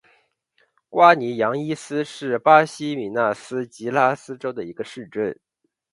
[0.89, 5.39] 瓜尼扬伊斯是巴西米纳斯吉拉斯州的一个市镇。